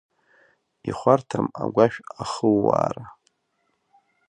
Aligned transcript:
Ихәарҭам 0.89 1.47
агәашә 1.63 1.99
ахыууаара. 2.21 3.05